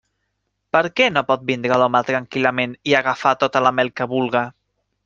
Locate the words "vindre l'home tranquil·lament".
1.51-2.75